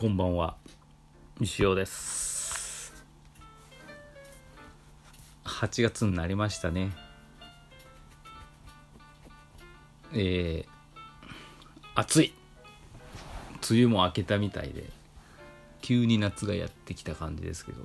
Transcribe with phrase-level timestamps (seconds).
[0.00, 0.56] こんばんは。
[1.42, 3.04] 石尾です。
[5.44, 6.90] 8月になりましたね。
[10.14, 10.66] えー、
[11.94, 12.32] 暑い。
[13.70, 14.84] 梅雨も明けたみたいで
[15.82, 17.82] 急に夏がやってきた感じですけど。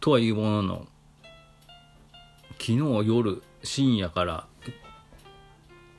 [0.00, 0.88] とはいうものの
[2.58, 4.46] 昨日夜深夜から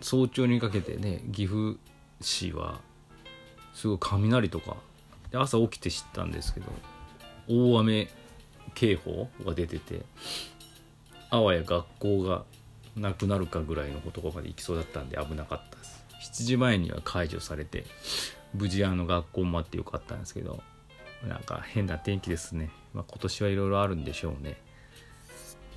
[0.01, 1.77] 早朝にかけてね岐阜
[2.19, 2.81] 市は
[3.81, 4.77] すごい雷とか。
[5.31, 6.67] で朝起きて知ったんですけど
[7.47, 8.09] 大雨
[8.75, 10.01] 警報が出てて
[11.29, 12.43] あわや学校が
[12.97, 16.05] なくなるかぐらいのことまで行きそうだったんで危なかったです。
[16.41, 17.85] 7時前には解除されて
[18.53, 20.61] 無事あの学校もあってよかったんですけど
[21.27, 24.57] なんか変な天気ですね、まあ、今年はいろいろあるんでしょうね。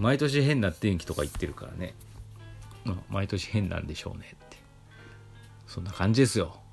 [0.01, 1.95] 毎年変な天気とか言ってるからね、
[2.85, 4.57] まあ、毎年変なんでしょうねって。
[5.69, 6.64] そんな感じですよ。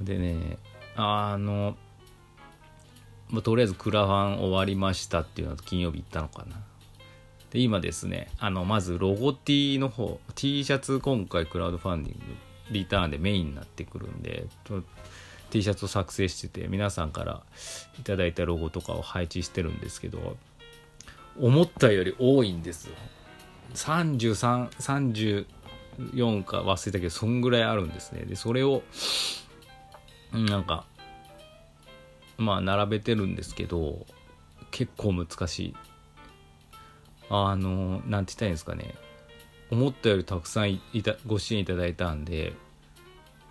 [0.00, 0.58] でね
[0.96, 1.76] あの、
[3.30, 6.62] まあ、とりあえずクラファン終わりましたっていうのは金曜日行ったのかな。
[7.50, 12.24] で今ですねあのまずロゴ T の方 T シャツ今回クラウドファンディング
[12.72, 14.46] リターンでメインになってくるんで
[15.50, 17.42] T シャツを作成してて皆さんから
[18.00, 20.36] いただいたロゴとかを配置してるんですけど
[21.40, 22.94] 思ったより多いんですよ。
[23.74, 25.44] 3334
[26.44, 28.24] か忘れたけどそんぐらいあるんですね。
[28.24, 28.82] でそれを
[30.32, 30.84] なんか
[32.36, 34.06] まあ並べてるんですけど
[34.70, 35.74] 結構難しい。
[37.30, 38.94] あのなんて言ったらいいんですかね。
[39.70, 42.52] 思ったよりたくさんいたご支援いただいたんで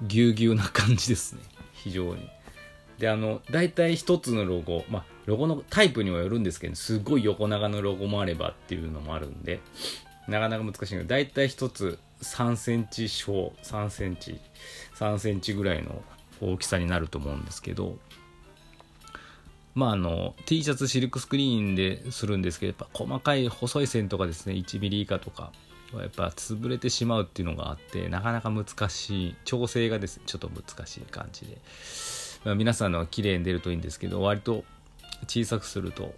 [0.03, 1.41] ぎゅうぎゅうな感じですね。
[1.73, 2.29] 非常に。
[2.99, 9.61] であの大体一つのロゴまあロゴのタイプにもよるんですけどすごい横長のロゴもあればっていうのもあるんで
[10.27, 14.39] なかなか難しいけど大体一つ3センチ小3センチ
[14.95, 16.01] 3センチぐらいの
[16.41, 17.97] 大きさになると思うんですけど
[19.75, 25.51] まああの T シャツシルクスクリーンでするんですけどやっぱ細かい細い線とかですね1ミリ以下とか
[25.93, 31.57] はやっぱ潰れてしまうっていうのがあってなかなか難しい調整がですねちょっと難しい感じで、
[32.43, 34.63] まあ、皆さんのは綺麗に出るといいんですけど割と
[35.27, 36.13] 小さくすると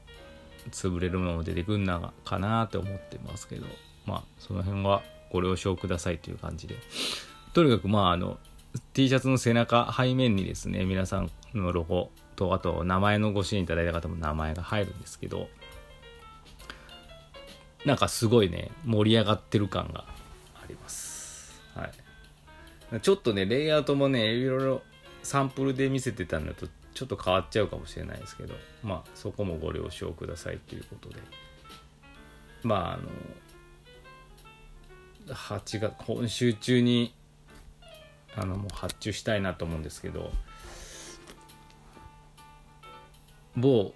[0.71, 3.67] 潰れるものも出てくんなかなって思ってますけど
[4.05, 6.75] まあその辺はご了承くださいという感じで。
[7.53, 8.37] とにかくまああの
[8.93, 15.47] T シャツの背中背面にですね皆さんのロゴとあと名前のご支援いただいた方も名前が入るんですけど
[17.85, 20.05] なんかすごいね盛り上がってる感が
[20.55, 21.61] あります。
[21.75, 22.99] はい。
[23.01, 24.81] ちょっとねレイアウトもねいろいろ
[25.21, 31.15] サンプルで見せてたんだとちょっと変わっちゃうかもしれないですけどまあそこもご了承くださいということで。
[32.63, 33.03] まああの
[35.35, 37.13] 8月今週中に
[38.37, 40.31] あのもう発注したいなと思うんですけど
[43.55, 43.93] 某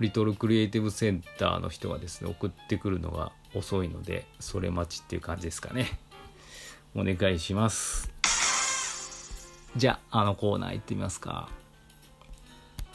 [0.00, 5.98] リトルクリエイティブセンターの人がですね送ってくるのが遅いのでそれ待ちっていう感じですかね。
[6.94, 8.10] お願いします。
[9.76, 11.48] じゃああのコーナー行ってみますか。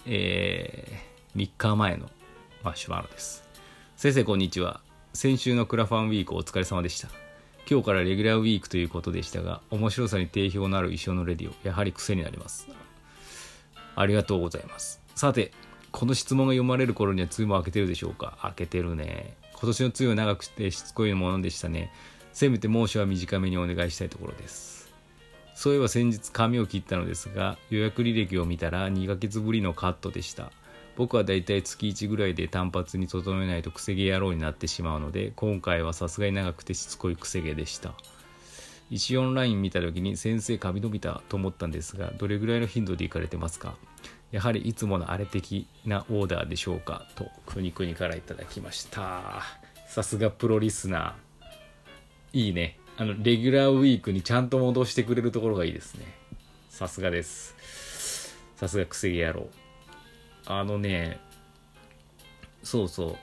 [0.06, 2.10] えー、3日前の
[2.64, 3.44] マシュマロです。
[3.96, 4.82] 先生こんにちは。
[5.14, 7.23] 先週のクラファンウィークお疲れ様でした。
[7.70, 12.68] 今日からレギュラーウィークということでしたが面白さに定評のある衣装のレディオやはり癖になります。
[13.96, 15.02] ありがとうございます。
[15.16, 15.52] さて
[15.92, 18.38] この質問が読まれる頃には梅雨も明けてるでしょうか？
[18.44, 19.38] 明けてるね。
[19.54, 21.92] 今年の梅雨は長くてしつこいものでしたね。
[22.34, 24.92] せめて猛暑は短めにお願いしたいところです。
[25.56, 30.52] そういえば先日髪を切ったのですが予約履歴を見たら2ヶ月ぶりのカットでした。
[30.96, 37.94] 僕はだいたい月1ぐらいで単発に整えないとくせ毛野郎になってしまうので今回はさすがに長くてしつこいくせ毛でした。
[38.92, 43.76] 石オンライン見た時に先生髪伸びたと思ったんですがどれぐらいの頻度で行かれてますか？
[44.32, 47.08] やはりいつものあれ的なオーダーでしょうか？
[47.16, 49.42] とくにくにからいただきました。
[49.88, 52.40] さすがプロリスナー。
[52.40, 52.78] いいね。
[52.98, 56.06] あのレギュラーウィークにちゃんと戻してくれるところがいいですね。
[56.70, 58.36] さすがです。
[58.58, 59.48] さすがくせ毛野郎。
[60.46, 61.20] あのね
[62.64, 63.16] そうそう。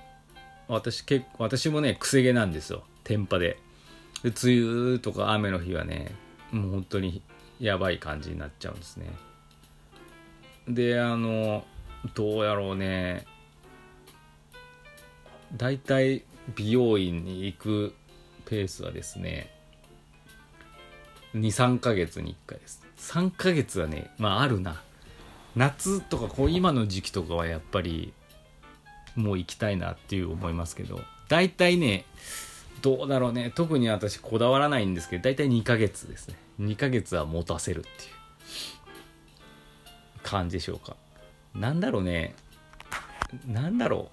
[0.68, 2.84] 私結構私もねくせ毛なんですよ。
[3.04, 3.58] 天パで。
[4.22, 6.14] で梅雨とか雨の日はね
[6.52, 7.22] もう本当に
[7.58, 9.10] やばい感じになっちゃうんですね。
[10.68, 11.64] であの
[12.14, 13.26] どうやろうね。
[15.56, 16.22] だいたい
[16.54, 17.94] 美容院に行く
[18.46, 19.52] ペースはですね
[21.34, 22.82] 23ヶ月に1回です。
[22.98, 24.82] 3ヶ月はねまああるな。
[25.56, 28.12] 夏とかこう今の時期とかはやっぱり
[29.16, 32.04] もう行きたいなっていう思いますけど大体ね
[32.82, 33.52] どうだろうね。
[33.54, 36.36] 特に私こだわらないんですけど大体2ヶ月ですね。
[36.60, 37.90] 2ヶ月は持たせるっていう
[40.22, 40.96] 感じでしょうか。
[41.54, 42.34] なんだろうね。
[43.46, 44.10] なんだろ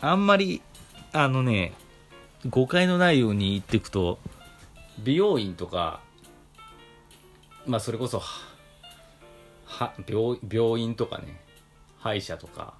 [0.00, 0.04] う。
[0.04, 0.60] あんまり
[1.12, 1.72] あのね
[2.48, 4.18] 誤解のないように言っていくと
[4.98, 6.00] 美容院とか
[7.66, 8.20] まあそれこそ
[9.72, 11.40] は病病院とかね
[11.98, 12.74] 歯医者とか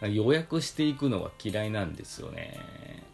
[0.00, 3.04] 予約していくのが嫌いなんですよね。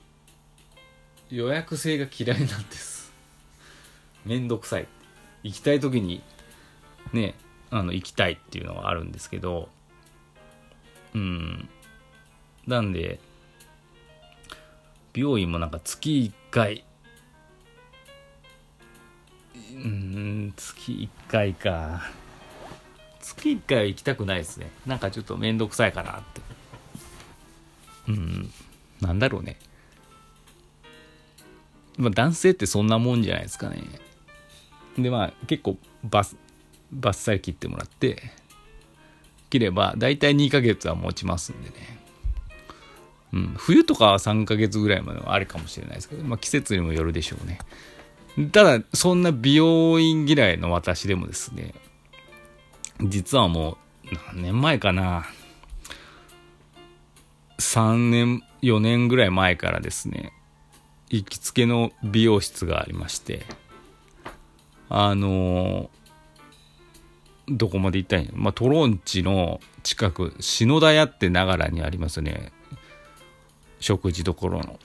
[1.29, 3.13] 予約制が嫌いなんです。
[4.25, 4.89] めんどくさい。
[5.43, 6.23] 行きたい時に
[7.13, 7.35] ね
[7.71, 9.69] あの行きたいっていうのはあるんですけど
[11.15, 11.69] うん。
[12.67, 13.19] なんで
[15.13, 16.85] 美容院もなんか月1回
[19.73, 22.03] うん月1回か。
[23.31, 24.71] 月1回は行きたくないですね。
[24.87, 26.41] なんかちょっと面倒くさいかなって。
[28.09, 28.51] うん。
[29.01, 29.57] なんだろうね。
[31.97, 33.83] まあ男性ってそんなもんじゃないですかね。
[34.99, 36.37] でまあ結構バス
[36.91, 38.23] バッサリ切ってもらって
[39.49, 42.01] 切れば大体2ヶ月は持ちますんでね。
[43.33, 47.61] うん、冬とかは3ヶ月ぐらいまではあるかもしれないですけど、まあ、季節にもよるでしょうね。
[48.51, 51.75] ただそんな美容院嫌いの私でもですね
[53.03, 55.27] 実はもう何年前かな。
[57.59, 60.33] 3年4年ぐらい前からですね
[61.11, 63.45] 行きつけの美容室がありまして
[64.89, 65.91] あの
[67.49, 72.53] どこまで行ったんや、まあ、トロンチの近く篠田屋ってながらにありますね。
[73.81, 74.79] 食事どころの。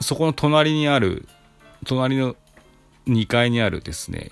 [0.00, 1.26] そこの隣にある
[1.86, 2.36] 隣の
[3.06, 4.30] 2階にあるですね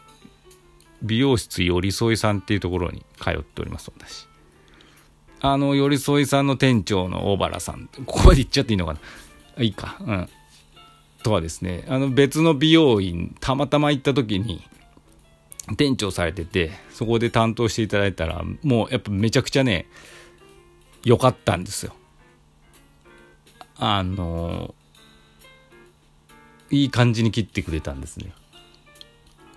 [1.05, 4.27] 美容室寄り添いさんっていうところに通っております私。
[5.41, 7.89] あの寄り添いさんの店長の大原さん。
[8.07, 9.63] ここまで行っちゃっていいのかな？
[9.63, 9.99] いいか。
[10.01, 10.29] うん。
[11.23, 14.67] とはですねあの別の美容院たまたま行った時に
[15.77, 19.87] 店長されててそこで担当していただいたらもうやっぱめちゃくちゃね
[21.03, 21.95] 良かったんですよ。
[23.77, 24.75] あの
[26.71, 28.33] いい感じに切ってくれたんですね。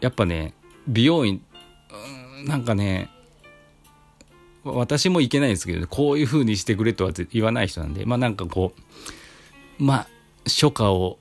[0.01, 0.53] やっぱね
[0.87, 1.41] 美容院
[2.45, 3.09] なんかね
[4.63, 8.73] 私もいけないですけど、こういう風にしてくれとは言わない人なんでまあなんかこ
[9.79, 10.07] うまあ
[10.45, 11.19] 初夏を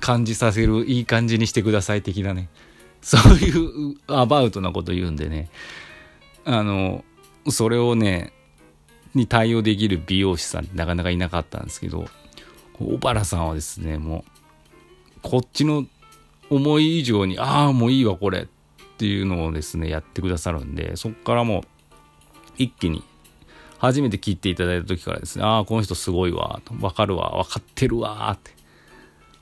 [0.00, 2.48] 感じさせるいい感じにしてください的なね
[3.00, 5.48] そういうアバウトなこと言うんでね
[6.44, 7.04] あの
[7.48, 8.32] それをね
[9.14, 12.06] に対応できる美容師さんなかなかいなかったんですけど
[12.74, 14.24] 小原さんはですねも
[15.16, 15.86] うこっちの
[16.50, 18.46] 思い以上にああもういいわこれっ
[18.96, 21.62] っていうのをですねやってくださるんでそっからもう
[22.56, 23.04] 一気に
[23.78, 28.52] 初めて聞いていただいた時からですねああこの人すごいわと分かるわ分かってるわって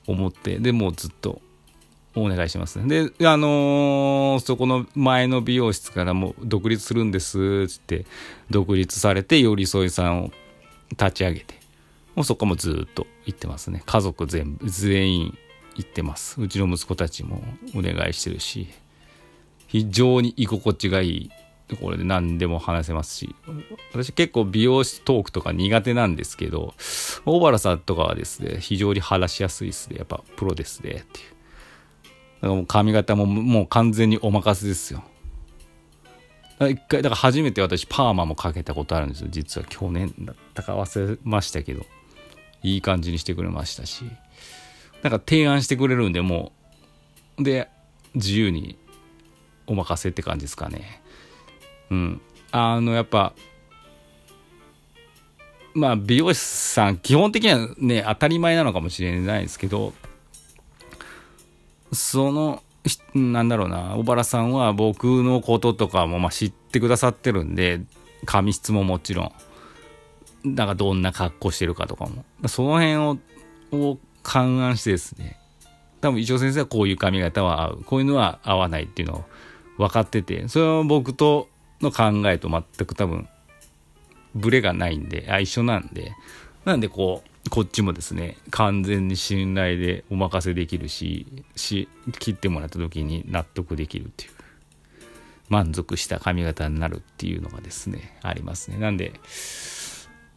[0.07, 1.41] 思ってでもうずっと
[2.15, 3.09] お願いしますね。
[3.19, 8.05] で、あのー、そこの前の美容室からもう独立するんですって、
[8.49, 10.31] 独立されて、寄り添いさんを
[10.91, 11.55] 立ち上げて、
[12.15, 13.83] もうそこもずっと行ってますね。
[13.85, 15.37] 家族全部、全員
[15.75, 16.41] 行ってます。
[16.41, 17.43] うちの息子たちも
[17.75, 18.69] お願いしてるし、
[19.75, 21.31] 非常に居心地がいい
[21.67, 23.35] ところで何でも話せますし、
[23.91, 26.73] 私結構美容師トークとか苦手なんですけど、
[27.25, 29.97] 大原さんとかはですね、非常に話しやすいですね。
[29.97, 31.03] やっぱプロですね、っていう。
[31.03, 31.07] だ
[32.41, 35.03] からもう髪型ももう完全にお任せですよ。
[36.61, 39.27] 一回、だから初めて私パーマもかけたことあるんですよ。
[39.29, 41.85] 実は去年だったか忘れましたけど。
[42.65, 44.05] いい感じにしてくれましたし
[45.03, 46.51] なんか提案してくれるんでも
[47.37, 47.69] うで
[48.15, 48.77] 自由に
[49.67, 51.01] お任せって感じですかね
[51.91, 53.33] うんあのやっぱ
[55.73, 59.93] まあ美容師さん基本的にはね当たり前なのかもしれないですけど
[61.91, 62.61] その
[63.13, 67.81] なんだろうな小原さんは僕のこととかもまあ知ってくださってるんで
[68.25, 69.31] 髪質ももちろん
[70.45, 72.23] なんかどんな格好してるかとかも。
[72.47, 73.17] その辺を、
[73.71, 75.39] を勘案してですね、
[76.01, 77.83] 多分一応先生はこういう髪型は合う。
[77.83, 79.25] こういうのは合わないっていうのを
[79.77, 81.47] 分かってて、それは僕と
[81.81, 83.27] の考えと全く多分、
[84.33, 86.13] ブレがないんで、あ、一緒なんで、
[86.65, 91.87] なんでこう、こっちもですね、完全に信頼でお任せできるし、し、
[92.19, 94.31] 切ってもらった時に納得できるっていう、
[95.49, 98.77] 満足した髪型になるっていうのがですね、ありますね。
[98.77, 99.13] なんで、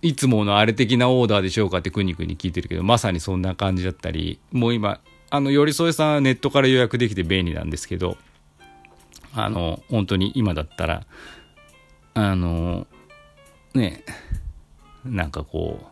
[0.03, 8.17] いつものあれ的なオーダーでしょうかってくにくに聞いてるけど、まさにそんな感じだったり、もう今、あの、寄り添いさんはネットから予約できて便利なんですけど、
[9.35, 11.07] あの、本当に今だったら、
[12.15, 12.87] あの、
[13.75, 14.05] ね、
[15.05, 15.87] なんかこう、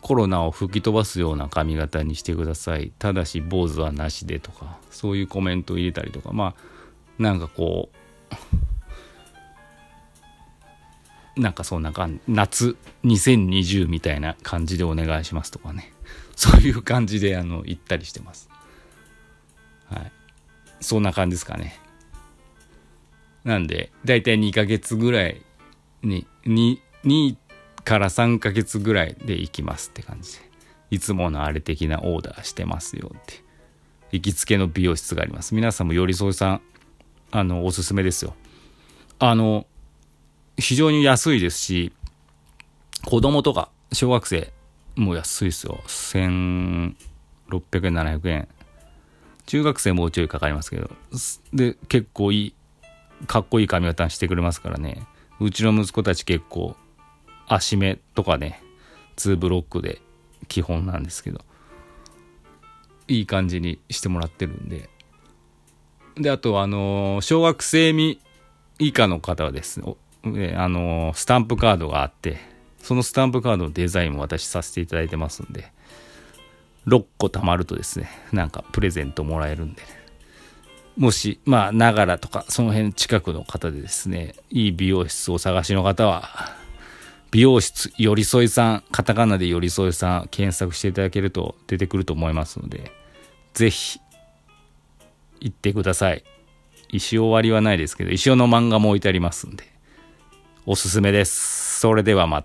[0.00, 2.92] コロナを吹き飛ばすような髪型にしてください。
[2.98, 6.54] ただし、坊主はなしでとか、そういうコメントを入れたりとか、ま
[7.18, 7.96] あ、なんかこう、
[11.36, 15.92] なんかそんな感じ夏2020みたいな感じでお願いしますとかね。
[16.36, 18.48] そういう感じであの言ったりしてます。
[19.86, 20.12] はい。
[20.80, 21.80] そんな感じですかね。
[23.44, 25.42] なんで大体2ヶ月ぐらい
[26.02, 27.36] に 2, 2
[27.84, 30.44] から3ヶ月ぐらいで行きますって感じで
[30.90, 33.42] いつものあれ的なオーダーしてますよって
[34.12, 36.60] 行きつけの美容室があります皆さんも寄り添いさん
[37.30, 38.34] あのおすすめですよ
[39.18, 39.66] あの
[40.56, 41.92] 非常に安いですし、
[43.04, 44.52] 子供とか小学生
[44.96, 45.80] も安いですよ。
[45.86, 46.94] 1600
[47.86, 48.48] 円、700円。
[49.46, 50.90] 中学生もうちょいかかりますけど。
[51.52, 52.54] で、結構いい、
[53.26, 55.06] かっこいい髪型してくれますからね。
[55.40, 56.76] うちの息子たち結構
[57.46, 58.62] 足目とかね、
[59.16, 60.00] 2ブロックで
[60.48, 61.40] 基本なんですけど、
[63.08, 64.88] いい感じにしてもらってるんで。
[66.16, 67.92] で、あとあの小学生
[68.78, 69.80] 以下の方はです
[70.24, 72.38] ね、あのスタンプカードがあって
[72.80, 75.72] そのスタンプカードのデザインも私させていただいてますんで
[76.86, 79.88] 6個貯まるとですねなんかプレゼントもらえるんで、ね、
[80.96, 86.52] もしまあながらとかその辺近くの方でですねいい美容室を探しの方は
[87.30, 92.92] 美容室寄り添いさんカタカナで寄り添いさん検索していただけると出てくると思いますので
[93.54, 94.00] 是非
[95.40, 96.24] 行ってください
[96.88, 99.74] 石尾割りはないですけど石尾の漫画も置いてありますんで
[100.66, 101.80] おすすめです。
[101.80, 102.42] それではまた。